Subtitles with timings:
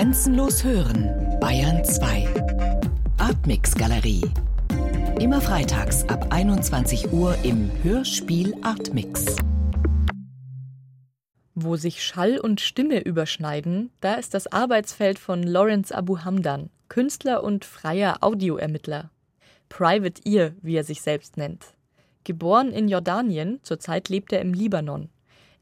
[0.00, 2.26] Grenzenlos hören, Bayern 2.
[3.18, 4.22] Artmix Galerie.
[5.20, 9.36] Immer freitags ab 21 Uhr im Hörspiel Artmix.
[11.54, 17.44] Wo sich Schall und Stimme überschneiden, da ist das Arbeitsfeld von Lawrence Abu Hamdan, Künstler
[17.44, 19.10] und freier Audioermittler.
[19.68, 21.74] Private Ear, wie er sich selbst nennt.
[22.24, 25.10] Geboren in Jordanien, zurzeit lebt er im Libanon.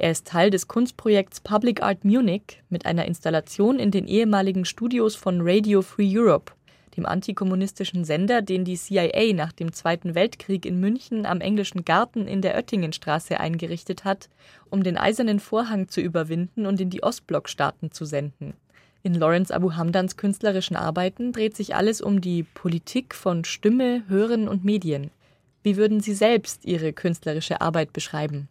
[0.01, 5.17] Er ist Teil des Kunstprojekts Public Art Munich mit einer Installation in den ehemaligen Studios
[5.17, 6.53] von Radio Free Europe,
[6.97, 12.29] dem antikommunistischen Sender, den die CIA nach dem Zweiten Weltkrieg in München am Englischen Garten
[12.29, 14.29] in der Oettingenstraße eingerichtet hat,
[14.71, 18.55] um den Eisernen Vorhang zu überwinden und in die Ostblockstaaten zu senden.
[19.03, 24.47] In Lawrence Abu Hamdans künstlerischen Arbeiten dreht sich alles um die Politik von Stimme, Hören
[24.47, 25.11] und Medien.
[25.65, 28.49] Wie würden Sie selbst Ihre künstlerische Arbeit beschreiben?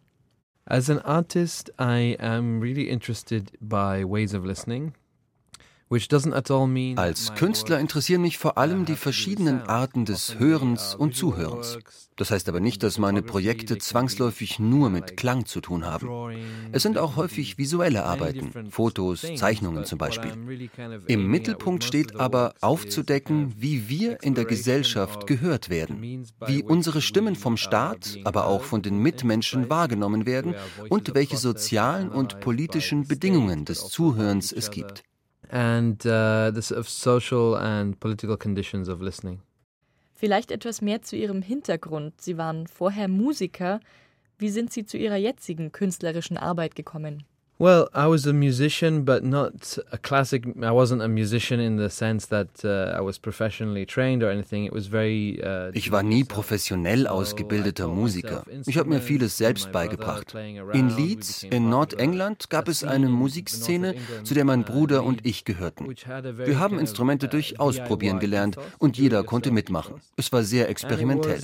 [0.70, 4.94] As an artist, I am really interested by ways of listening.
[5.90, 11.78] Als Künstler interessieren mich vor allem die verschiedenen Arten des Hörens und Zuhörens.
[12.16, 16.36] Das heißt aber nicht, dass meine Projekte zwangsläufig nur mit Klang zu tun haben.
[16.72, 20.68] Es sind auch häufig visuelle Arbeiten, Fotos, Zeichnungen zum Beispiel.
[21.06, 27.34] Im Mittelpunkt steht aber aufzudecken, wie wir in der Gesellschaft gehört werden, wie unsere Stimmen
[27.34, 30.54] vom Staat, aber auch von den Mitmenschen wahrgenommen werden
[30.90, 35.02] und welche sozialen und politischen Bedingungen des Zuhörens es gibt
[35.50, 39.40] and uh, the of social and political conditions of listening.
[40.14, 42.20] Vielleicht etwas mehr zu Ihrem Hintergrund.
[42.20, 43.80] Sie waren vorher Musiker.
[44.36, 47.24] Wie sind Sie zu Ihrer jetzigen künstlerischen Arbeit gekommen?
[47.60, 50.44] Well, I was a musician, but not a classic.
[50.62, 54.64] I wasn't a musician in the sense that uh, I was professionally trained or anything.
[54.64, 55.42] It was very.
[55.42, 58.44] Uh, ich war nie professionell ausgebildeter Musiker.
[58.66, 60.36] Ich habe mir vieles selbst beigebracht.
[60.72, 65.88] In Leeds in Nordengland gab es eine Musikszene, zu der mein Bruder und ich gehörten.
[65.88, 69.96] Wir haben Instrumente durch Ausprobieren gelernt und jeder konnte mitmachen.
[70.16, 71.40] Es war sehr experimentell.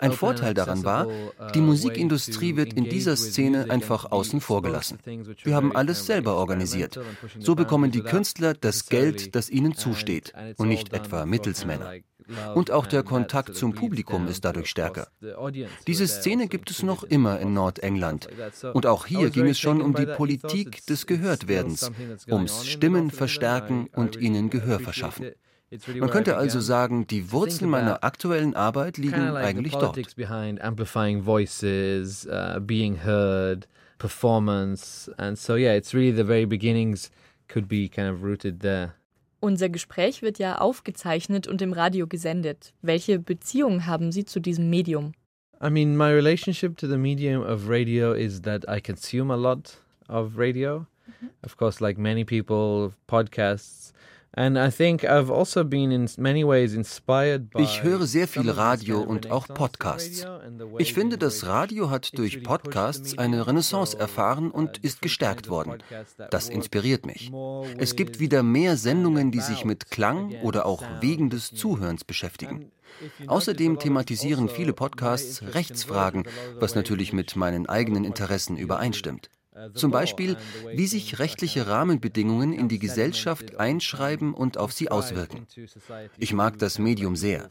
[0.00, 1.10] Ein Vorteil daran war, uh,
[1.54, 4.98] die Musikindustrie wird in dieser Szene einfach außen vor gelassen.
[5.44, 6.98] Wir haben alles selber organisiert.
[7.38, 11.94] So bekommen die Künstler das Geld, das ihnen zusteht und nicht etwa Mittelsmänner.
[12.54, 15.08] Und auch der Kontakt zum Publikum ist dadurch stärker.
[15.86, 18.28] Diese Szene gibt es noch immer in Nordengland.
[18.72, 21.90] Und auch hier ging es schon um die Politik des Gehörtwerdens,
[22.28, 25.32] ums Stimmen verstärken und ihnen Gehör verschaffen.
[25.70, 29.96] Man könnte also sagen, die Wurzeln meiner aktuellen Arbeit liegen eigentlich dort.
[31.24, 37.12] voices, uh, being heard, performance, and so yeah, it's really the very beginnings
[37.46, 38.94] could be kind of rooted there.
[39.38, 42.74] Unser Gespräch wird ja aufgezeichnet und im Radio gesendet.
[42.82, 45.12] Welche Beziehung haben Sie zu diesem Medium?
[45.62, 49.78] I mean, my relationship to the medium of radio is that I consume a lot
[50.08, 50.80] of radio.
[50.80, 50.86] Mm
[51.20, 51.28] -hmm.
[51.44, 53.92] Of course, like many people, podcasts.
[54.32, 54.60] Also
[57.58, 60.24] ich höre sehr viel Radio und auch Podcasts.
[60.78, 65.82] Ich finde, das Radio hat durch Podcasts eine Renaissance erfahren und ist gestärkt worden.
[66.30, 67.32] Das inspiriert mich.
[67.76, 72.70] Es gibt wieder mehr Sendungen, die sich mit Klang oder auch wegen des Zuhörens beschäftigen.
[73.26, 76.24] Außerdem thematisieren viele Podcasts Rechtsfragen,
[76.58, 79.28] was natürlich mit meinen eigenen Interessen übereinstimmt.
[79.74, 80.36] Zum Beispiel,
[80.74, 85.46] wie sich rechtliche Rahmenbedingungen in die Gesellschaft einschreiben und auf sie auswirken.
[86.18, 87.50] Ich mag das Medium sehr.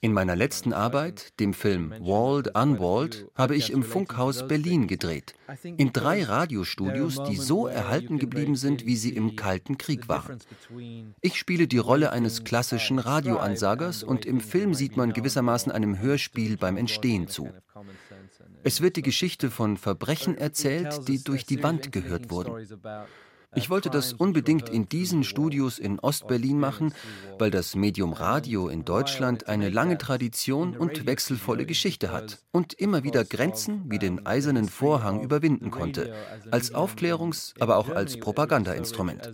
[0.00, 5.34] In meiner letzten Arbeit, dem Film Walled Unwalled, habe ich im Funkhaus Berlin gedreht.
[5.64, 10.38] In drei Radiostudios, die so erhalten geblieben sind, wie sie im Kalten Krieg waren.
[11.20, 16.56] Ich spiele die Rolle eines klassischen Radioansagers und im Film sieht man gewissermaßen einem Hörspiel
[16.56, 17.48] beim Entstehen zu.
[18.68, 22.68] Es wird die Geschichte von Verbrechen erzählt, die durch die Wand gehört wurden.
[23.54, 26.92] Ich wollte das unbedingt in diesen Studios in Ostberlin machen,
[27.38, 33.04] weil das Medium Radio in Deutschland eine lange Tradition und wechselvolle Geschichte hat und immer
[33.04, 36.14] wieder Grenzen wie den eisernen Vorhang überwinden konnte,
[36.50, 39.32] als Aufklärungs-, aber auch als Propagandainstrument.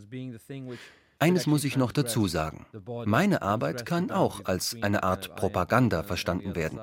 [1.19, 2.67] Eines muss ich noch dazu sagen.
[3.07, 6.79] Meine Arbeit kann auch als eine Art Propaganda verstanden werden.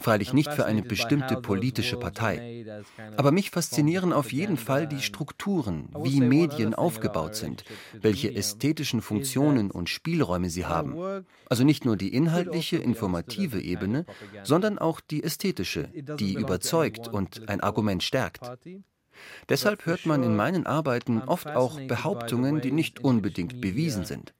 [0.00, 2.64] Freilich nicht für eine bestimmte politische Partei.
[3.16, 7.64] Aber mich faszinieren auf jeden Fall die Strukturen, wie Medien aufgebaut sind,
[8.00, 11.24] welche ästhetischen Funktionen und Spielräume sie haben.
[11.48, 14.04] Also nicht nur die inhaltliche, informative Ebene,
[14.42, 18.40] sondern auch die ästhetische, die überzeugt und ein Argument stärkt.
[19.48, 24.34] Deshalb hört man in meinen Arbeiten oft auch Behauptungen, die nicht unbedingt bewiesen sind.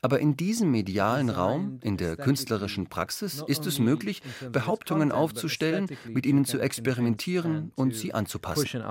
[0.00, 6.24] Aber in diesem medialen Raum, in der künstlerischen Praxis, ist es möglich, Behauptungen aufzustellen, mit
[6.24, 8.82] ihnen zu experimentieren und sie anzupassen.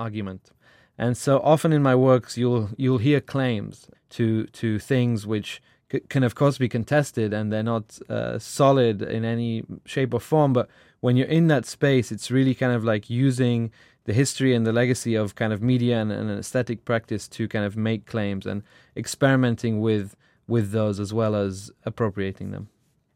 [0.98, 5.62] And so often in my works, you'll you'll hear claims to to things which
[6.10, 10.52] can of course be contested and they're not uh, solid in any shape or form.
[10.52, 10.68] But
[11.00, 13.70] when you're in that space, it's really kind of like using
[14.10, 17.64] the history and the legacy of kind of media and, and aesthetic practice to kind
[17.64, 18.62] of make claims and
[18.96, 20.16] experimenting with
[20.48, 22.68] with those as well as appropriating them.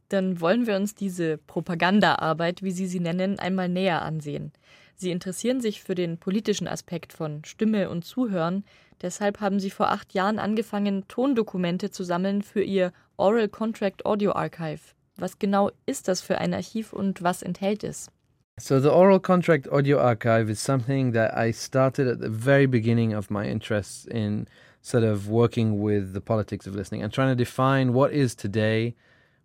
[0.08, 4.52] Dann wollen wir uns diese Propagandaarbeit, wie Sie sie nennen, einmal näher ansehen.
[4.94, 8.62] Sie interessieren sich für den politischen Aspekt von Stimme und Zuhören.
[9.02, 14.32] Deshalb haben Sie vor acht Jahren angefangen, Tondokumente zu sammeln für Ihr Oral Contract Audio
[14.32, 14.94] Archive.
[15.16, 18.10] Was genau ist das für ein Archiv und was enthält es?
[18.58, 23.12] So the Oral Contract Audio Archive is something that I started at the very beginning
[23.12, 24.46] of my interest in
[24.80, 28.94] sort of working with the politics of listening and trying to define what is today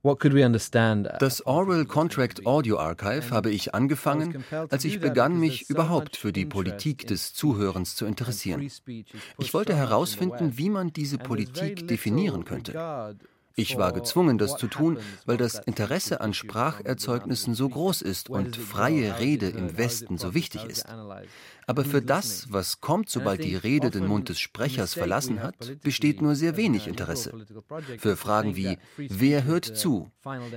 [0.01, 6.45] das Oral Contract Audio Archive habe ich angefangen, als ich begann, mich überhaupt für die
[6.45, 8.61] Politik des Zuhörens zu interessieren.
[9.39, 13.17] Ich wollte herausfinden, wie man diese Politik definieren könnte.
[13.55, 18.55] Ich war gezwungen, das zu tun, weil das Interesse an Spracherzeugnissen so groß ist und
[18.55, 20.85] freie Rede im Westen so wichtig ist.
[21.69, 26.19] Aber für das, was kommt, sobald die Rede den Mund des Sprechers verlassen hat, besteht
[26.19, 27.45] nur sehr wenig Interesse.
[28.00, 30.12] Für Fragen wie, wer hört zu?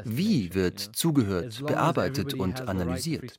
[0.06, 3.38] Wie wird zugehört, bearbeitet und analysiert?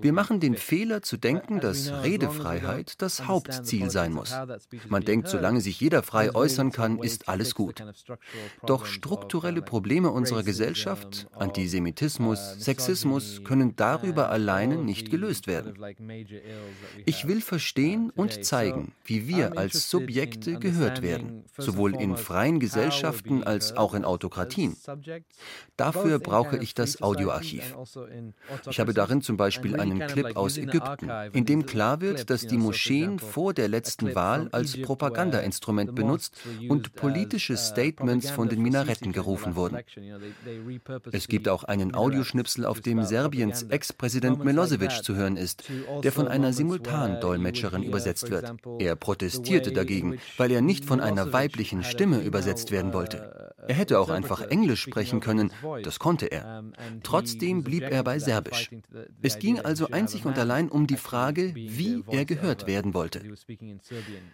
[0.00, 4.32] Wir machen den Fehler zu denken, dass Redefreiheit das Hauptziel sein muss.
[4.88, 7.82] Man denkt, solange sich jeder frei äußern kann, ist alles gut.
[8.64, 15.74] Doch strukturelle Probleme unserer Gesellschaft, Antisemitismus, Sexismus, können darüber alleine nicht gelöst werden.
[17.04, 23.44] Ich will verstehen und zeigen, wie wir als Subjekte gehört werden, sowohl in freien Gesellschaften
[23.44, 24.76] als auch in Autokratien.
[25.76, 27.74] Dafür brauche ich das Audioarchiv.
[27.76, 28.06] Also
[28.70, 32.56] ich habe darin zum Beispiel einen Clip aus Ägypten, in dem klar wird, dass die
[32.56, 36.34] Moscheen vor der letzten Wahl als Propagandainstrument benutzt
[36.68, 39.78] und politische Statements von den Minaretten gerufen wurden.
[41.12, 45.64] Es gibt auch einen Audioschnipsel, auf dem Serbiens Ex-Präsident Milosevic zu hören ist,
[46.02, 48.52] der von einer Simultandolmetscherin übersetzt wird.
[48.78, 53.54] Er protestierte dagegen, weil er nicht von einer weiblichen Stimme übersetzt werden wollte.
[53.68, 55.50] Er hätte auch einfach Englisch sprechen können,
[55.82, 56.62] das konnte er.
[57.02, 58.70] Trotzdem blieb er bei Serbisch.
[59.22, 63.22] Es ging also einzig und allein um die Frage, wie er gehört werden wollte.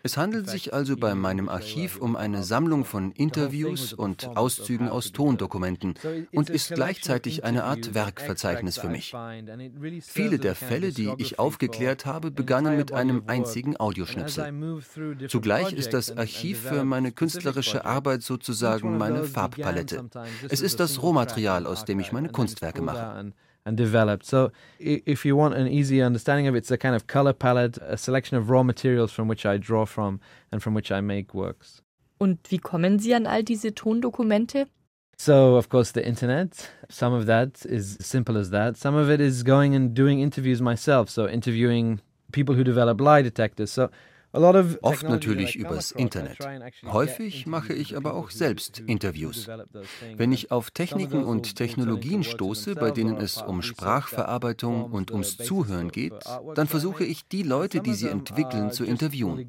[0.02, 5.12] Es handelt sich also bei meinem Archiv um eine Sammlung von Interviews und Auszügen aus
[5.12, 5.94] Tondokumenten
[6.32, 9.14] und ist gleichzeitig eine Art Werkverzeichnis für mich.
[10.02, 14.52] Viele der Fälle, die ich aufgeklärt habe, begannen mit einem einzigen Audioschnipsel.
[15.28, 20.08] Zugleich ist das Archiv für meine künstlerische Arbeit sozusagen meine Farbpalette.
[20.48, 23.32] Es ist das Rohmaterial, aus dem ich meine Kunstwerke mache.
[23.64, 24.26] and developed.
[24.26, 27.78] So, if you want an easy understanding of it, it's a kind of color palette,
[27.78, 30.20] a selection of raw materials from which I draw from
[30.50, 31.82] and from which I make works.
[32.18, 34.66] Und wie kommen Sie an all diese Tondokumente?
[35.18, 36.70] So, of course, the internet.
[36.88, 38.76] Some of that is simple as that.
[38.76, 41.10] Some of it is going and doing interviews myself.
[41.10, 42.00] So, interviewing
[42.32, 43.74] people who develop lie detectors.
[43.74, 43.88] So,
[44.34, 46.38] Oft natürlich übers Internet.
[46.86, 49.46] Häufig mache ich aber auch selbst Interviews.
[50.16, 55.90] Wenn ich auf Techniken und Technologien stoße, bei denen es um Sprachverarbeitung und ums Zuhören
[55.90, 56.14] geht,
[56.54, 59.46] dann versuche ich, die Leute, die sie entwickeln, zu interviewen.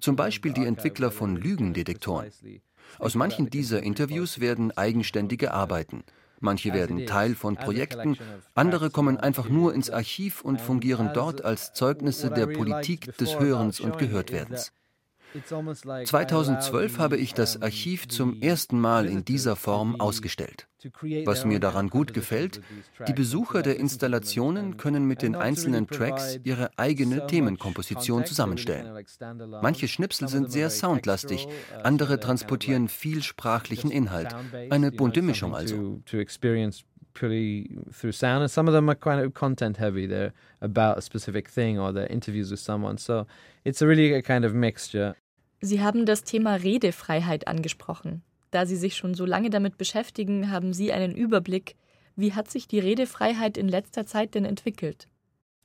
[0.00, 2.28] Zum Beispiel die Entwickler von Lügendetektoren.
[2.98, 6.04] Aus manchen dieser Interviews werden eigenständige Arbeiten.
[6.42, 8.18] Manche werden Teil von Projekten,
[8.54, 13.78] andere kommen einfach nur ins Archiv und fungieren dort als Zeugnisse der Politik des Hörens
[13.78, 14.72] und Gehörtwerdens.
[16.04, 20.68] 2012 habe ich das Archiv zum ersten Mal in dieser Form ausgestellt.
[21.24, 22.60] Was mir daran gut gefällt,
[23.06, 29.04] die Besucher der Installationen können mit den einzelnen Tracks ihre eigene Themenkomposition zusammenstellen.
[29.62, 31.46] Manche Schnipsel sind sehr soundlastig,
[31.82, 34.34] andere transportieren viel sprachlichen Inhalt.
[34.70, 36.00] Eine bunte Mischung also.
[37.14, 40.06] purely through sound, and some of them are kind of content heavy.
[40.06, 42.98] They're about a specific thing or they're interviews with someone.
[42.98, 43.26] So
[43.64, 45.14] it's a really a kind of mixture.
[45.64, 48.22] Sie haben das Thema Redefreiheit angesprochen.
[48.50, 51.76] Da Sie sich schon so lange damit beschäftigen, haben Sie einen Überblick.
[52.16, 55.06] Wie hat sich die Redefreiheit in letzter Zeit denn entwickelt?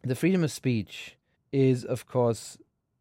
[0.04, 1.18] The freedom of speech
[1.52, 2.60] is of course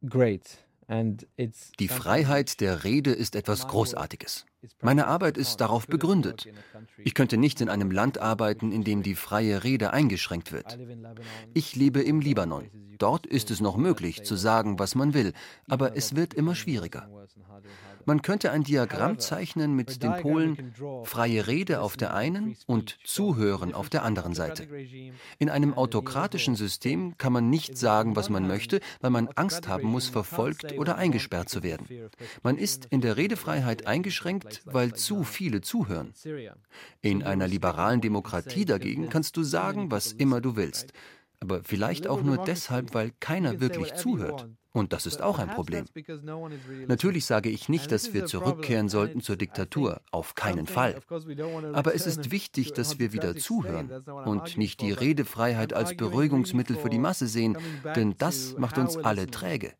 [0.08, 0.64] great.
[0.88, 4.46] Die Freiheit der Rede ist etwas Großartiges.
[4.82, 6.48] Meine Arbeit ist darauf begründet.
[6.98, 10.78] Ich könnte nicht in einem Land arbeiten, in dem die freie Rede eingeschränkt wird.
[11.54, 12.70] Ich lebe im Libanon.
[12.98, 15.32] Dort ist es noch möglich, zu sagen, was man will,
[15.68, 17.08] aber es wird immer schwieriger.
[18.06, 20.72] Man könnte ein Diagramm zeichnen mit den Polen
[21.04, 24.66] freie Rede auf der einen und Zuhören auf der anderen Seite.
[25.38, 29.88] In einem autokratischen System kann man nicht sagen, was man möchte, weil man Angst haben
[29.88, 31.88] muss, verfolgt oder eingesperrt zu werden.
[32.44, 36.12] Man ist in der Redefreiheit eingeschränkt, weil zu viele zuhören.
[37.02, 40.92] In einer liberalen Demokratie dagegen kannst du sagen, was immer du willst
[41.40, 44.48] aber vielleicht auch nur deshalb, weil keiner wirklich zuhört.
[44.76, 45.86] Und das ist auch ein Problem.
[46.86, 51.00] Natürlich sage ich nicht, dass wir zurückkehren sollten zur Diktatur, auf keinen Fall.
[51.72, 53.90] Aber es ist wichtig, dass wir wieder zuhören
[54.26, 57.56] und nicht die Redefreiheit als Beruhigungsmittel für die Masse sehen,
[57.94, 59.72] denn das macht uns alle träge.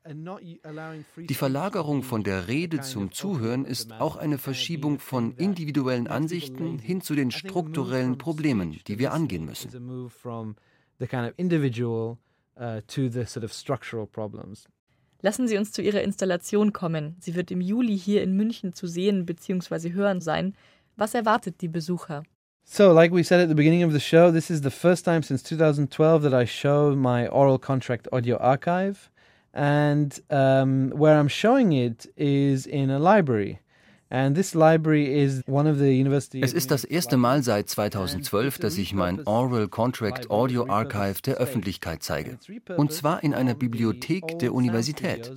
[1.16, 7.02] Die Verlagerung von der Rede zum Zuhören ist auch eine Verschiebung von individuellen Ansichten hin
[7.02, 10.08] zu den strukturellen Problemen, die wir angehen müssen.
[10.98, 12.18] the kind of individual
[12.58, 14.66] uh, to the sort of structural problems.
[15.26, 17.16] Lassen Sie uns zu Ihrer Installation kommen.
[17.18, 19.92] Sie wird im Juli hier in München zu sehen bzw.
[19.92, 20.54] hören sein.
[20.96, 22.22] Was erwartet die Besucher?
[22.62, 25.24] So, like we said at the beginning of the show, this is the first time
[25.24, 29.10] since 2012 that I show my oral contract audio archive.
[29.52, 33.58] And um, where I'm showing it is in a library.
[34.08, 34.38] Es
[36.52, 42.04] ist das erste Mal seit 2012, dass ich mein Oral Contract Audio Archive der Öffentlichkeit
[42.04, 42.38] zeige.
[42.76, 45.32] Und zwar in einer Bibliothek der Universität.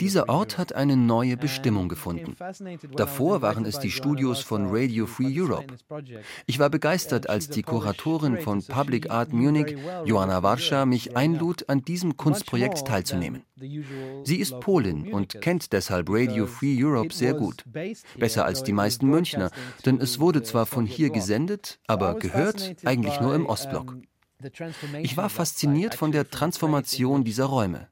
[0.00, 2.36] Dieser Ort hat eine neue Bestimmung gefunden.
[2.94, 5.74] Davor waren es die Studios von Radio Free Europe.
[6.46, 11.82] Ich war begeistert, als die Kuratorin von Public Art Munich, Joanna Warscha, mich einlud, an
[11.82, 13.42] diesem Kunstprojekt teilzunehmen.
[14.24, 17.63] Sie ist Polin und kennt deshalb Radio Free Europe sehr gut.
[18.18, 19.50] Besser als die meisten Münchner,
[19.86, 23.96] denn es wurde zwar von hier gesendet, aber gehört eigentlich nur im Ostblock.
[25.02, 27.88] Ich war fasziniert von der Transformation dieser Räume.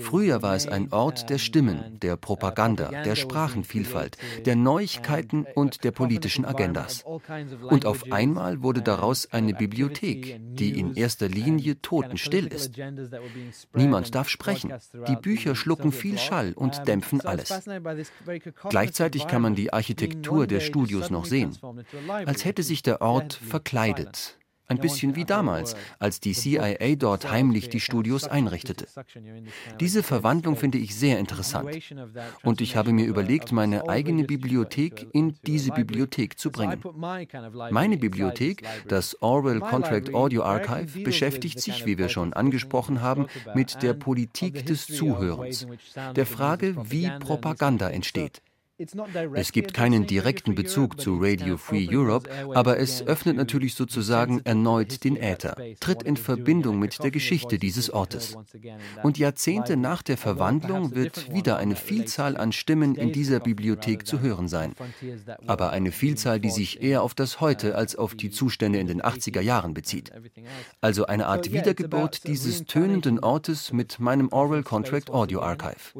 [0.00, 5.90] Früher war es ein Ort der Stimmen, der Propaganda, der Sprachenvielfalt, der Neuigkeiten und der
[5.90, 7.04] politischen Agendas.
[7.68, 12.72] Und auf einmal wurde daraus eine Bibliothek, die in erster Linie totenstill ist.
[13.74, 14.72] Niemand darf sprechen.
[15.08, 17.52] Die Bücher schlucken viel Schall und dämpfen alles.
[18.68, 21.56] Gleichzeitig kann man die Architektur der Studios noch sehen,
[22.08, 24.38] als hätte sich der Ort verkleidet
[24.72, 28.86] ein bisschen wie damals, als die CIA dort heimlich die Studios einrichtete.
[29.80, 31.78] Diese Verwandlung finde ich sehr interessant.
[32.42, 36.80] Und ich habe mir überlegt, meine eigene Bibliothek in diese Bibliothek zu bringen.
[37.70, 43.82] Meine Bibliothek, das Orwell Contract Audio Archive, beschäftigt sich, wie wir schon angesprochen haben, mit
[43.82, 45.66] der Politik des Zuhörens,
[46.16, 48.42] der Frage, wie Propaganda entsteht.
[49.34, 55.04] Es gibt keinen direkten Bezug zu Radio Free Europe, aber es öffnet natürlich sozusagen erneut
[55.04, 58.36] den Äther, tritt in Verbindung mit der Geschichte dieses Ortes.
[59.02, 64.20] Und Jahrzehnte nach der Verwandlung wird wieder eine Vielzahl an Stimmen in dieser Bibliothek zu
[64.20, 64.74] hören sein.
[65.46, 69.02] Aber eine Vielzahl, die sich eher auf das Heute als auf die Zustände in den
[69.02, 70.12] 80er Jahren bezieht.
[70.80, 75.92] Also eine Art Wiedergeburt dieses tönenden Ortes mit meinem Oral Contract Audio Archive.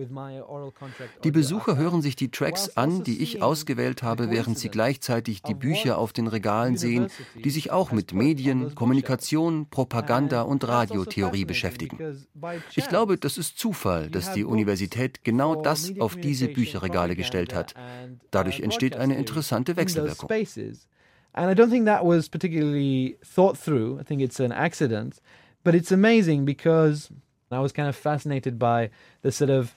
[1.24, 5.54] Die Besucher hören sich die Tracks an, die ich ausgewählt habe, während sie gleichzeitig die
[5.54, 7.08] Bücher auf den Regalen sehen,
[7.42, 12.26] die sich auch mit Medien, Kommunikation, Propaganda und Radiotheorie beschäftigen.
[12.74, 17.74] Ich glaube, das ist Zufall, dass die Universität genau das auf diese Bücherregale gestellt hat.
[18.30, 20.30] Dadurch entsteht eine interessante Wechselwirkung.
[21.34, 23.98] And I don't think that was particularly thought through.
[23.98, 25.22] I think it's an accident.
[25.64, 27.10] But it's amazing because
[27.50, 28.90] I was kind of fascinated by
[29.22, 29.74] the sort of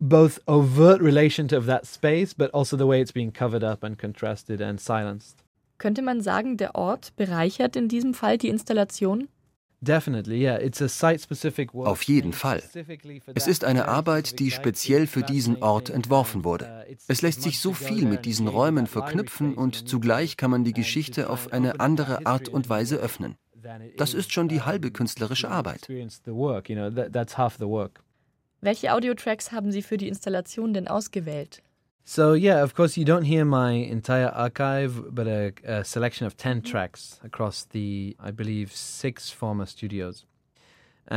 [0.00, 3.98] both overt relation of that space, but also the way it's being covered up and
[3.98, 5.44] contrasted and silenced.
[5.78, 9.28] Könnte man sagen, der Ort bereichert in diesem Fall die Installation?
[11.74, 12.62] Auf jeden Fall.
[13.34, 16.86] Es ist eine Arbeit, die speziell für diesen Ort entworfen wurde.
[16.88, 20.72] Uh, es lässt sich so viel mit diesen Räumen verknüpfen und zugleich kann man die
[20.72, 23.36] Geschichte auf eine andere Art und Weise öffnen.
[23.96, 25.88] Das ist schon die halbe künstlerische Arbeit.
[28.64, 31.62] Welche Audiotracks haben Sie für die Installation denn ausgewählt?
[32.06, 36.34] So yeah, of course you don't hear my entire archive, but a, a selection of
[36.38, 40.24] 10 tracks across the I believe six former studios.
[41.06, 41.12] Ich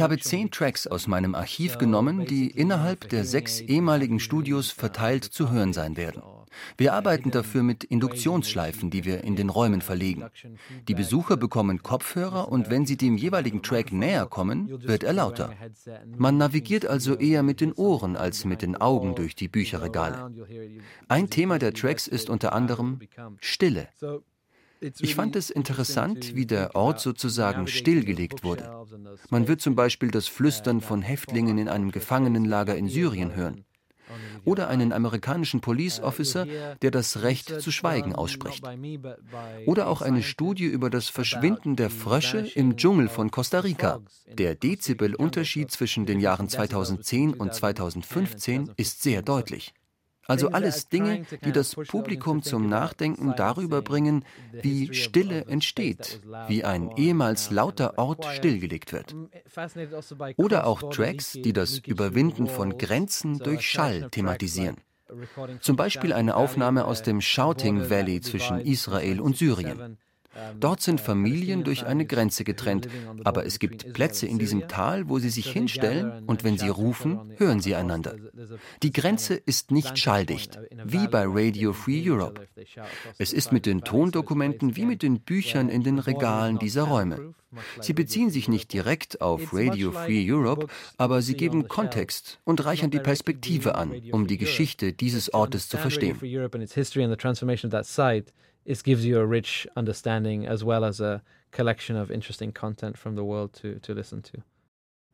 [0.00, 5.50] habe zehn Tracks aus meinem Archiv genommen, die innerhalb der sechs ehemaligen Studios verteilt zu
[5.50, 6.22] hören sein werden.
[6.76, 10.24] Wir arbeiten dafür mit Induktionsschleifen, die wir in den Räumen verlegen.
[10.88, 15.52] Die Besucher bekommen Kopfhörer und wenn sie dem jeweiligen Track näher kommen, wird er lauter.
[16.16, 20.32] Man navigiert also eher mit den Ohren als mit den Augen durch die Bücherregale.
[21.08, 23.00] Ein Thema der Tracks ist unter anderem
[23.40, 23.88] Stille.
[24.80, 28.70] Ich fand es interessant, wie der Ort sozusagen stillgelegt wurde.
[29.30, 33.64] Man wird zum Beispiel das Flüstern von Häftlingen in einem Gefangenenlager in Syrien hören
[34.44, 36.46] oder einen amerikanischen Police Officer,
[36.82, 38.64] der das Recht zu schweigen ausspricht.
[39.66, 44.00] Oder auch eine Studie über das Verschwinden der Frösche im Dschungel von Costa Rica.
[44.26, 49.74] Der Dezibelunterschied zwischen den Jahren 2010 und 2015 ist sehr deutlich.
[50.28, 56.90] Also alles Dinge, die das Publikum zum Nachdenken darüber bringen, wie Stille entsteht, wie ein
[56.96, 59.16] ehemals lauter Ort stillgelegt wird.
[59.56, 64.76] Also Oder auch Tracks, die das Überwinden von Grenzen durch Schall thematisieren.
[65.60, 69.96] Zum Beispiel eine Aufnahme aus dem Shouting Valley zwischen Israel und Syrien.
[70.58, 72.88] Dort sind Familien durch eine Grenze getrennt,
[73.24, 77.32] aber es gibt Plätze in diesem Tal, wo sie sich hinstellen und wenn sie rufen,
[77.36, 78.16] hören sie einander.
[78.82, 82.46] Die Grenze ist nicht schalldicht, wie bei Radio Free Europe.
[83.18, 87.34] Es ist mit den Tondokumenten wie mit den Büchern in den Regalen dieser Räume.
[87.80, 90.66] Sie beziehen sich nicht direkt auf Radio Free Europe,
[90.98, 95.78] aber sie geben Kontext und reichern die Perspektive an, um die Geschichte dieses Ortes zu
[95.78, 96.18] verstehen
[98.68, 103.16] it gives you a rich understanding as well as a collection of interesting content from
[103.16, 104.42] the world to, to listen to.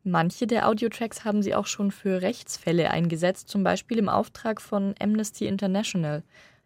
[0.03, 4.93] Manche der Audiotracks haben sie auch schon für Rechtsfälle eingesetzt, zum Beispiel im Auftrag von
[4.99, 6.21] Amnesty International.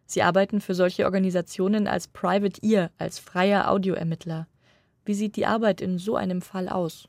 [0.05, 4.47] Sie arbeiten für solche Organisationen als Private Ear, als freier Audioermittler.
[5.05, 7.07] Wie sieht die Arbeit in so einem Fall aus?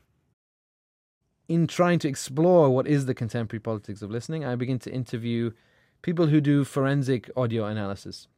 [1.47, 5.51] In trying to explore what is the contemporary politics of listening, I begin to interview
[6.01, 8.29] people who do forensic audio analysis.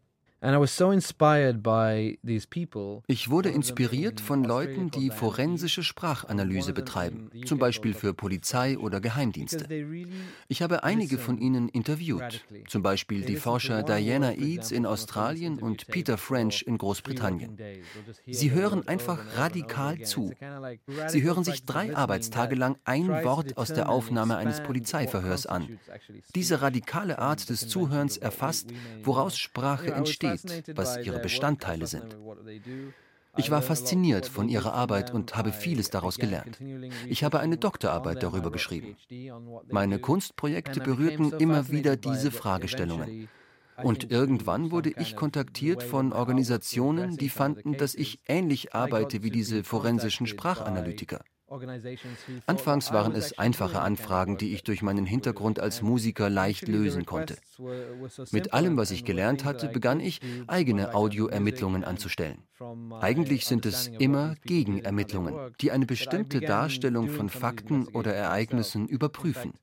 [3.07, 9.65] Ich wurde inspiriert von Leuten, die forensische Sprachanalyse betreiben, zum Beispiel für Polizei oder Geheimdienste.
[10.49, 15.87] Ich habe einige von ihnen interviewt, zum Beispiel die Forscher Diana Eads in Australien und
[15.87, 17.57] Peter French in Großbritannien.
[18.27, 20.33] Sie hören einfach radikal zu.
[21.07, 25.79] Sie hören sich drei Arbeitstage lang ein Wort aus der Aufnahme eines Polizeiverhörs an.
[26.35, 28.71] Diese radikale Art des Zuhörens erfasst,
[29.03, 32.17] woraus Sprache entsteht geht, was ihre Bestandteile sind.
[33.35, 36.59] Ich war fasziniert von ihrer Arbeit und habe vieles daraus gelernt.
[37.07, 38.95] Ich habe eine Doktorarbeit darüber geschrieben.
[39.69, 43.27] Meine Kunstprojekte berührten immer wieder diese Fragestellungen.
[43.81, 49.63] Und irgendwann wurde ich kontaktiert von Organisationen, die fanden, dass ich ähnlich arbeite wie diese
[49.63, 51.23] forensischen Sprachanalytiker.
[52.45, 57.35] Anfangs waren es einfache Anfragen, die ich durch meinen Hintergrund als Musiker leicht lösen konnte.
[58.31, 62.43] Mit allem, was ich gelernt hatte, begann ich, eigene Audioermittlungen anzustellen.
[63.01, 69.53] Eigentlich sind es immer Gegenermittlungen, die eine bestimmte Darstellung von Fakten oder Ereignissen überprüfen.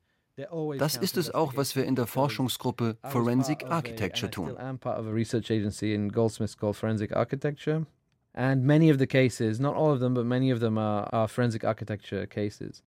[0.77, 4.55] Das ist es auch, was wir in der Forschungsgruppe Forensic Architecture tun.
[8.33, 11.27] And many of the cases, not all of them, but many of them are, are
[11.27, 12.83] forensic architecture cases.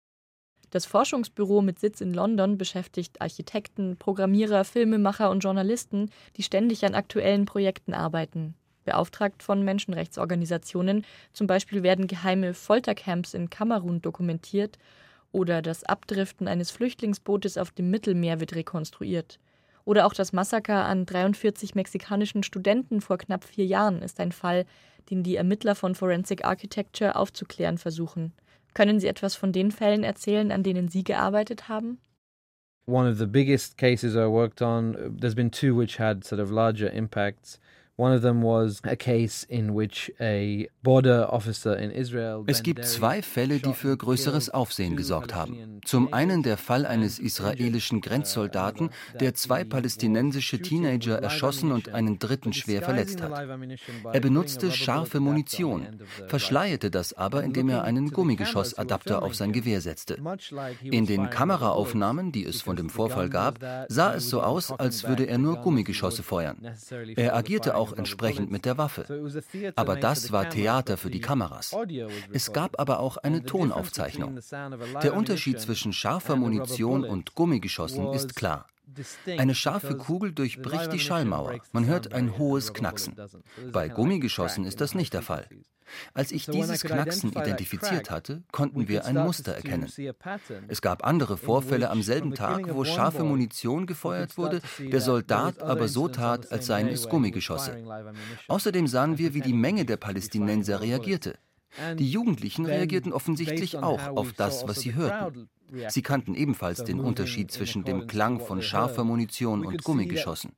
[0.70, 6.94] Das Forschungsbüro mit Sitz in London beschäftigt Architekten, Programmierer, Filmemacher und Journalisten, die ständig an
[6.94, 8.54] aktuellen Projekten arbeiten.
[8.84, 14.78] Beauftragt von Menschenrechtsorganisationen, zum Beispiel werden geheime Foltercamps in Kamerun dokumentiert
[15.30, 19.38] oder das Abdriften eines Flüchtlingsbootes auf dem Mittelmeer wird rekonstruiert.
[19.84, 24.64] Oder auch das Massaker an 43 mexikanischen Studenten vor knapp vier Jahren ist ein Fall,
[25.10, 28.32] den die Ermittler von Forensic Architecture aufzuklären versuchen.
[28.74, 31.98] Können Sie etwas von den Fällen erzählen, an denen Sie gearbeitet haben?
[32.86, 36.50] One of the biggest cases I worked on, there's been two which had sort of
[36.50, 37.58] larger impacts.
[42.46, 45.80] Es gibt zwei Fälle, die für größeres Aufsehen gesorgt haben.
[45.84, 52.52] Zum einen der Fall eines israelischen Grenzsoldaten, der zwei palästinensische Teenager erschossen und einen dritten
[52.52, 53.32] schwer verletzt hat.
[54.12, 60.18] Er benutzte scharfe Munition, verschleierte das aber, indem er einen Gummigeschossadapter auf sein Gewehr setzte.
[60.82, 65.28] In den Kameraaufnahmen, die es von dem Vorfall gab, sah es so aus, als würde
[65.28, 66.56] er nur Gummigeschosse feuern.
[67.14, 69.04] Er agierte auch auch entsprechend mit der Waffe.
[69.76, 71.76] Aber das war Theater für die Kameras.
[72.32, 74.38] Es gab aber auch eine Tonaufzeichnung.
[75.02, 78.66] Der Unterschied zwischen scharfer Munition und Gummigeschossen ist klar.
[79.26, 81.60] Eine scharfe Kugel durchbricht die Schallmauer.
[81.72, 83.16] Man hört ein hohes Knacksen.
[83.72, 85.48] Bei Gummigeschossen ist das nicht der Fall.
[86.12, 89.90] Als ich dieses Knacksen identifiziert hatte, konnten wir ein Muster erkennen.
[90.68, 95.88] Es gab andere Vorfälle am selben Tag, wo scharfe Munition gefeuert wurde, der Soldat aber
[95.88, 97.84] so tat, als seien es Gummigeschosse.
[98.48, 101.38] Außerdem sahen wir, wie die Menge der Palästinenser reagierte.
[101.98, 105.48] Die Jugendlichen reagierten offensichtlich auch auf das, was sie hörten.
[105.88, 110.52] Sie kannten ebenfalls den Unterschied zwischen dem Klang von scharfer Munition und Gummigeschossen.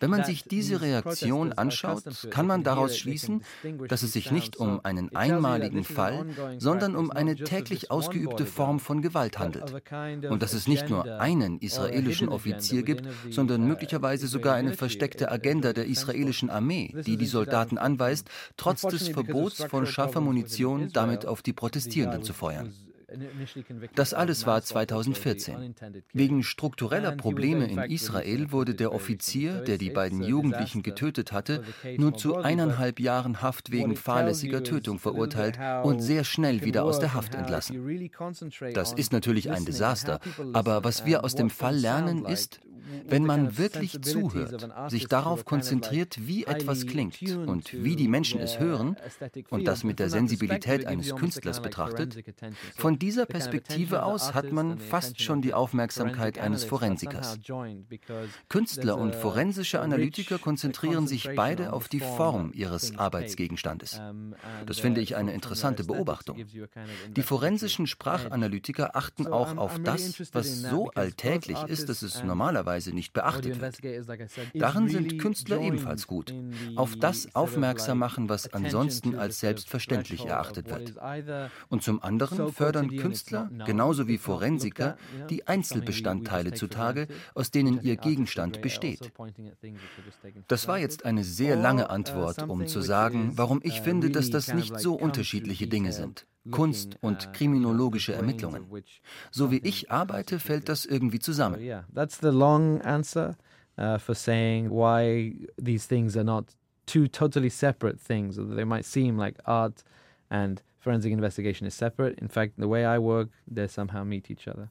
[0.00, 3.42] Wenn man sich diese Reaktion anschaut, kann man daraus schließen,
[3.88, 6.26] dass es sich nicht um einen einmaligen Fall,
[6.58, 9.72] sondern um eine täglich ausgeübte Form von Gewalt handelt.
[10.30, 15.30] Und dass es nicht nur einen israelischen Offizier gibt, sondern uh, möglicherweise sogar eine versteckte
[15.30, 21.26] Agenda der israelischen Armee, die die Soldaten anweist, trotz des Verbots von scharfer Munition damit
[21.26, 22.72] auf die Protestierenden zu feuern.
[23.94, 25.74] Das alles war 2014.
[26.12, 31.62] Wegen struktureller Probleme in Israel wurde der Offizier, der die beiden Jugendlichen getötet hatte,
[31.96, 37.14] nur zu eineinhalb Jahren Haft wegen fahrlässiger Tötung verurteilt und sehr schnell wieder aus der
[37.14, 38.10] Haft entlassen.
[38.74, 40.20] Das ist natürlich ein Desaster,
[40.52, 42.60] aber was wir aus dem Fall lernen ist,
[43.06, 48.58] wenn man wirklich zuhört, sich darauf konzentriert, wie etwas klingt und wie die Menschen es
[48.58, 48.96] hören
[49.50, 52.22] und das mit der Sensibilität eines Künstlers betrachtet,
[52.76, 57.38] von dieser Perspektive aus hat man fast schon die Aufmerksamkeit eines Forensikers.
[58.48, 64.00] Künstler und forensische Analytiker konzentrieren sich beide auf die Form ihres Arbeitsgegenstandes.
[64.66, 66.44] Das finde ich eine interessante Beobachtung.
[67.16, 72.94] Die forensischen Sprachanalytiker achten auch auf das, was so alltäglich ist, dass es normalerweise Weise
[72.94, 73.78] nicht beachtet wird.
[74.54, 76.34] Darin sind Künstler ebenfalls gut.
[76.76, 80.94] Auf das aufmerksam machen, was ansonsten als selbstverständlich erachtet wird.
[81.68, 84.96] Und zum anderen fördern Künstler, genauso wie Forensiker,
[85.30, 89.12] die Einzelbestandteile zutage, aus denen ihr Gegenstand besteht.
[90.48, 94.52] Das war jetzt eine sehr lange Antwort, um zu sagen, warum ich finde, dass das
[94.52, 96.26] nicht so unterschiedliche Dinge sind.
[96.50, 98.66] Kunst und kriminologische Ermittlungen.
[99.30, 101.58] So wie ich arbeite, fällt das irgendwie zusammen.
[103.76, 106.54] Uh, for saying why these things are not
[106.86, 108.36] two totally separate things.
[108.36, 109.82] They might seem like art
[110.30, 112.18] and forensic investigation is separate.
[112.18, 114.70] In fact, the way I work, they somehow meet each other.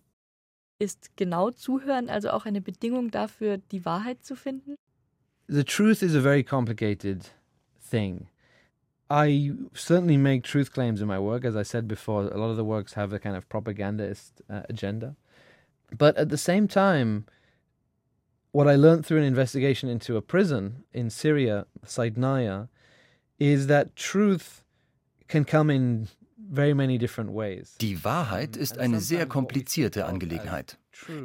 [0.80, 4.76] Ist genau Zuhören also auch eine Bedingung dafür, die Wahrheit zu finden?
[5.48, 7.32] The truth is a very complicated
[7.82, 8.28] thing.
[9.10, 11.46] I certainly make truth claims in my work.
[11.46, 14.62] As I said before, a lot of the works have a kind of propagandist uh,
[14.70, 15.16] agenda.
[15.96, 17.26] But at the same time,
[18.52, 22.70] what I learned through an investigation into a prison in Syria, Saidnaya,
[23.40, 24.63] is that truth
[25.28, 26.08] can come in.
[27.82, 30.78] Die Wahrheit ist eine sehr komplizierte Angelegenheit.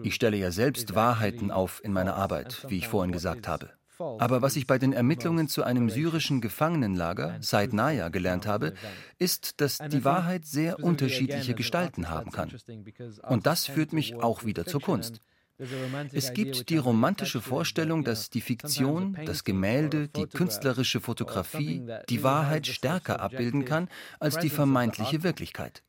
[0.03, 3.71] Ich stelle ja selbst Wahrheiten auf in meiner Arbeit, wie ich vorhin gesagt habe.
[3.99, 8.75] Aber was ich bei den Ermittlungen zu einem syrischen Gefangenenlager, Said Naya, gelernt habe,
[9.19, 12.53] ist, dass die Wahrheit sehr unterschiedliche Gestalten haben kann.
[13.29, 15.21] Und das führt mich auch wieder zur Kunst.
[16.13, 22.67] Es gibt die romantische Vorstellung, dass die Fiktion, das Gemälde, die künstlerische Fotografie die Wahrheit
[22.67, 23.89] stärker abbilden kann
[24.21, 25.83] als die vermeintliche Wirklichkeit.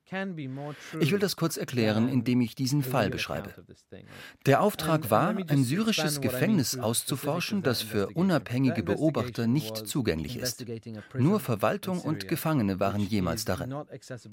[1.00, 3.54] Ich will das kurz erklären, indem ich diesen Fall beschreibe.
[4.46, 10.66] Der Auftrag war, ein syrisches Gefängnis auszuforschen, das für unabhängige Beobachter nicht zugänglich ist.
[11.14, 13.76] Nur Verwaltung und Gefangene waren jemals darin.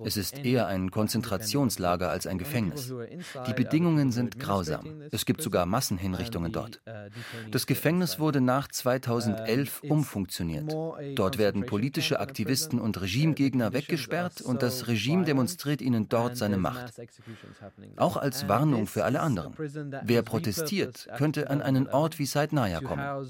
[0.04, 2.94] Es ist eher ein Konzentrationslager als ein Gefängnis.
[3.46, 5.02] Die Bedingungen sind grausam.
[5.10, 6.80] Es gibt sogar Massenhinrichtungen dort.
[7.50, 10.74] Das Gefängnis wurde nach 2011 umfunktioniert.
[11.14, 16.56] Dort werden politische Aktivisten und Regimegegner weggesperrt und das Regime demonstriert demonstriert ihnen dort seine
[16.56, 16.94] Macht.
[17.96, 19.54] Auch als Warnung für alle anderen.
[20.04, 23.26] Wer protestiert, könnte an einen Ort wie Saidnaya kommen.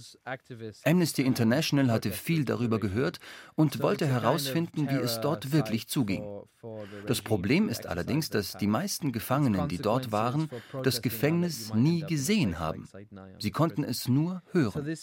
[0.85, 3.19] Amnesty International hatte viel darüber gehört
[3.55, 6.25] und wollte herausfinden, wie es dort wirklich zuging.
[7.07, 10.49] Das Problem ist allerdings, dass die meisten Gefangenen, die dort waren,
[10.83, 12.89] das Gefängnis nie gesehen haben.
[13.39, 14.95] Sie konnten es nur hören.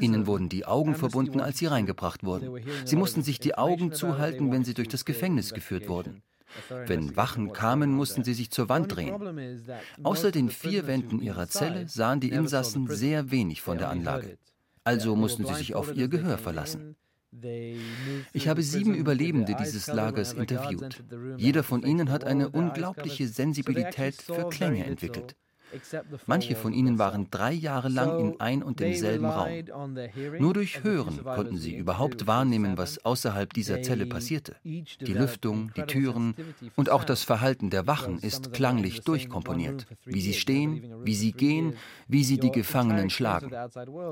[0.00, 2.62] Ihnen wurden die Augen verbunden, als sie reingebracht wurden.
[2.84, 6.22] Sie mussten sich die Augen zuhalten, wenn sie durch das Gefängnis geführt wurden.
[6.86, 9.62] Wenn Wachen kamen, mussten sie sich zur Wand drehen.
[10.02, 14.38] Außer den vier Wänden ihrer Zelle sahen die Insassen sehr wenig von der Anlage.
[14.84, 16.96] Also mussten sie sich auf ihr Gehör verlassen.
[18.32, 21.04] Ich habe sieben Überlebende dieses Lagers interviewt.
[21.36, 25.36] Jeder von ihnen hat eine unglaubliche Sensibilität für Klänge entwickelt.
[26.26, 29.50] Manche von ihnen waren drei Jahre lang in ein und demselben Raum.
[30.38, 34.56] Nur durch Hören konnten sie überhaupt wahrnehmen, was außerhalb dieser Zelle passierte.
[34.64, 36.34] Die Lüftung, die Türen
[36.76, 39.86] und auch das Verhalten der Wachen ist klanglich durchkomponiert.
[40.04, 41.74] Wie sie stehen, wie sie gehen,
[42.08, 43.54] wie sie die Gefangenen schlagen.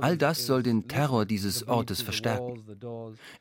[0.01, 2.65] All das soll den Terror dieses Ortes verstärken.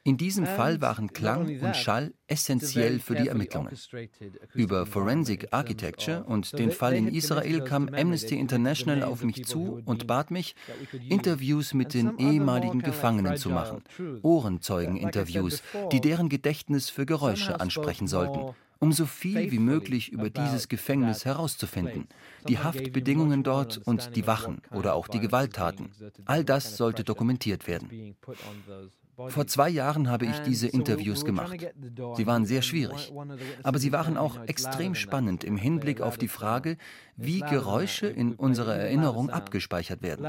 [0.03, 3.77] In diesem Fall waren Klang und Schall essentiell für die Ermittlungen.
[4.53, 10.07] Über Forensic Architecture und den Fall in Israel kam Amnesty International auf mich zu und
[10.07, 10.55] bat mich,
[11.09, 13.83] Interviews mit den ehemaligen Gefangenen zu machen,
[14.21, 20.67] Ohrenzeugeninterviews, die deren Gedächtnis für Geräusche ansprechen sollten um so viel wie möglich über dieses
[20.67, 22.07] Gefängnis herauszufinden,
[22.47, 25.89] die Haftbedingungen dort und die Wachen oder auch die Gewalttaten.
[26.25, 28.15] All das sollte dokumentiert werden.
[29.29, 31.57] Vor zwei Jahren habe ich diese Interviews gemacht.
[32.15, 33.11] Sie waren sehr schwierig,
[33.63, 36.77] aber sie waren auch extrem spannend im Hinblick auf die Frage,
[37.15, 40.23] wie Geräusche in unserer Erinnerung abgespeichert werden.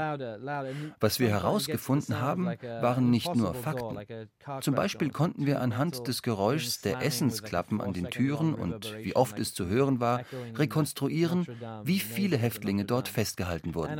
[0.99, 2.47] Was wir herausgefunden haben,
[2.81, 4.27] waren nicht nur Fakten.
[4.61, 9.37] Zum Beispiel konnten wir anhand des Geräuschs der Essensklappen an den Türen und wie oft
[9.37, 10.23] es zu hören war,
[10.55, 11.45] rekonstruieren,
[11.83, 13.97] wie viele Häftlinge dort festgehalten wurden.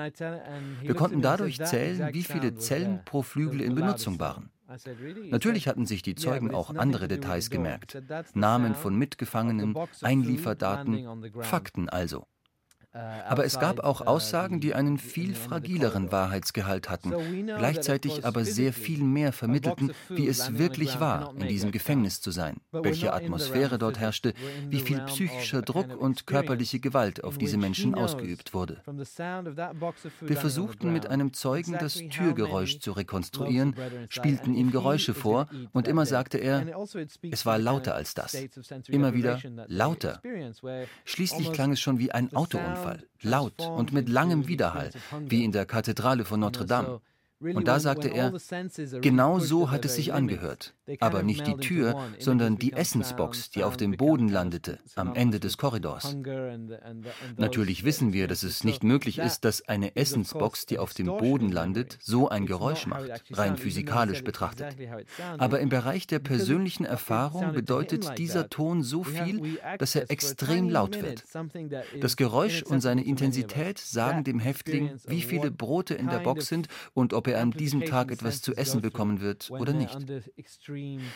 [0.82, 4.50] Wir konnten dadurch zählen, wie viele Zellen pro Flügel in Benutzung waren.
[5.30, 8.02] Natürlich hatten sich die Zeugen auch andere Details gemerkt.
[8.34, 12.28] Namen von Mitgefangenen, Einlieferdaten, Fakten also.
[12.92, 17.14] Äh, aber es gab auch Aussagen, die einen viel fragileren Wahrheitsgehalt hatten,
[17.46, 22.58] gleichzeitig aber sehr viel mehr vermittelten, wie es wirklich war, in diesem Gefängnis zu sein,
[22.72, 24.34] welche Atmosphäre dort herrschte,
[24.70, 28.82] wie viel psychischer Druck und körperliche Gewalt auf diese Menschen ausgeübt wurde.
[30.22, 33.76] Wir versuchten mit einem Zeugen das Türgeräusch zu rekonstruieren,
[34.10, 38.36] spielten ihm Geräusche vor und immer sagte er, also es war lauter als das.
[38.88, 40.22] Immer wieder lauter.
[41.06, 42.89] Schließlich klang es schon wie ein Autounfall.
[42.90, 47.02] Unfall, laut und mit langem Widerhall, wie in der Kathedrale von Notre Dame.
[47.42, 48.34] Und da sagte er,
[49.02, 50.74] genau so hat es sich angehört.
[51.00, 55.58] Aber nicht die Tür, sondern die Essensbox, die auf dem Boden landete, am Ende des
[55.58, 56.18] Korridors.
[57.38, 61.52] Natürlich wissen wir, dass es nicht möglich ist, dass eine Essensbox, die auf dem Boden
[61.52, 64.76] landet, so ein Geräusch macht, rein physikalisch betrachtet.
[65.38, 71.02] Aber im Bereich der persönlichen Erfahrung bedeutet dieser Ton so viel, dass er extrem laut
[71.02, 71.24] wird.
[72.02, 76.68] Das Geräusch und seine Intensität sagen dem Häftling, wie viele Brote in der Box sind
[76.94, 79.98] und ob er an diesem Tag etwas zu essen bekommen wird oder nicht.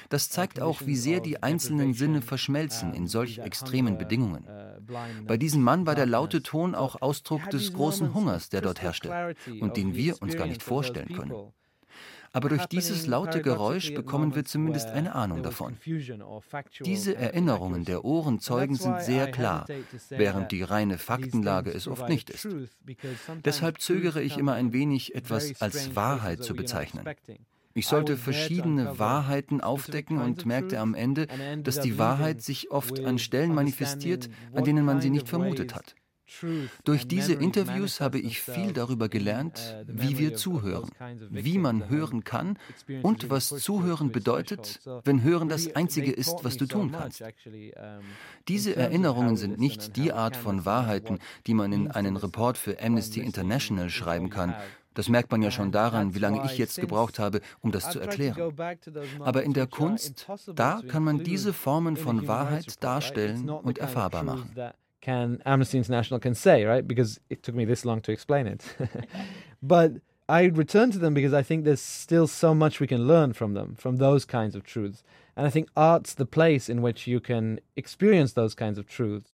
[0.10, 4.47] Das zeigt auch, wie sehr die einzelnen Sinne verschmelzen in solch extremen Bedingungen.
[5.26, 9.36] Bei diesem Mann war der laute Ton auch Ausdruck des großen Hungers, der dort herrschte
[9.60, 11.54] und den wir uns gar nicht vorstellen können.
[12.34, 15.78] Aber durch dieses laute Geräusch bekommen wir zumindest eine Ahnung davon.
[16.84, 19.67] Diese Erinnerungen der Ohrenzeugen sind sehr klar,
[20.10, 22.48] während die reine Faktenlage es oft nicht ist.
[23.46, 27.06] Deshalb zögere ich immer ein wenig, etwas als Wahrheit zu bezeichnen.
[27.76, 31.28] Ich sollte verschiedene Wahrheiten aufdecken und merkte am Ende,
[31.63, 35.96] dass die Wahrheit sich oft an Stellen manifestiert, an denen man sie nicht vermutet hat.
[36.84, 40.89] Durch diese Interviews habe ich viel darüber gelernt, uh, wie wir zuhören,
[41.30, 42.58] wie man hören kann
[43.02, 47.24] und was Zuhören bedeutet, wenn Hören das Einzige ist, was du tun kannst.
[48.48, 53.19] Diese Erinnerungen sind nicht die Art von Wahrheiten, die man in einen Report für Amnesty
[53.19, 54.56] International schreiben kann,
[54.93, 58.00] das merkt man ja schon daran, wie lange ich jetzt gebraucht habe, um das zu
[58.00, 58.54] erklären.
[59.19, 64.52] Aber in der Kunst, da kann man diese Formen von Wahrheit darstellen und erfahrbar machen.
[65.04, 66.88] Can Amnesty International can say, right?
[66.88, 68.63] Because it took me this long to explain it.
[69.62, 69.92] but
[70.30, 73.54] I return to them because I think there's still so much we can learn from
[73.54, 75.04] them, from those kinds of truths.
[75.36, 79.32] And I think art's the place in which you can experience those kinds of truths.